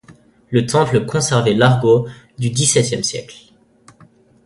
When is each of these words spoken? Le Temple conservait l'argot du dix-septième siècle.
Le 0.49 0.65
Temple 0.65 1.05
conservait 1.05 1.53
l'argot 1.53 2.07
du 2.39 2.49
dix-septième 2.49 3.03
siècle. 3.03 3.37